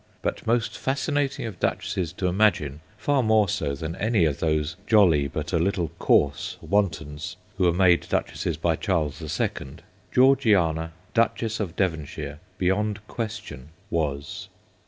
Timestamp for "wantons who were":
6.59-7.71